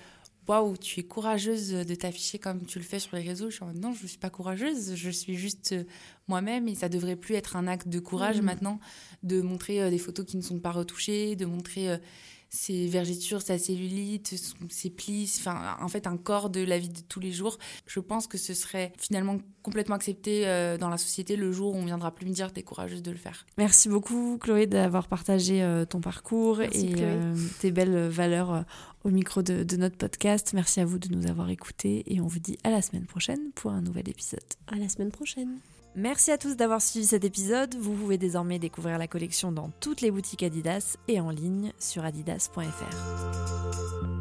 [0.48, 3.50] Waouh, tu es courageuse de t'afficher comme tu le fais sur les réseaux.
[3.50, 5.84] Je suis en non, je ne suis pas courageuse, je suis juste euh,
[6.28, 8.78] moi-même et ça devrait plus être un acte de courage maintenant
[9.24, 11.98] de montrer euh, des photos qui ne sont pas retouchées, de montrer
[12.56, 14.34] ses vergetures, sa cellulite,
[14.70, 17.58] ses plis, enfin, en fait, un corps de la vie de tous les jours.
[17.86, 21.76] Je pense que ce serait finalement complètement accepté euh, dans la société le jour où
[21.76, 23.46] on viendra plus me dire t'es courageuse de le faire.
[23.58, 28.64] Merci beaucoup, Chloé, d'avoir partagé euh, ton parcours et euh, tes belles valeurs
[29.04, 30.52] au micro de, de, notre podcast.
[30.54, 33.50] Merci à vous de nous avoir écoutés et on vous dit à la semaine prochaine
[33.54, 34.40] pour un nouvel épisode.
[34.68, 35.58] À la semaine prochaine.
[35.96, 37.74] Merci à tous d'avoir suivi cet épisode.
[37.74, 42.04] Vous pouvez désormais découvrir la collection dans toutes les boutiques Adidas et en ligne sur
[42.04, 44.15] adidas.fr.